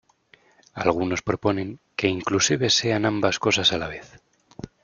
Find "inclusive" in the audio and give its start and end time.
2.17-2.67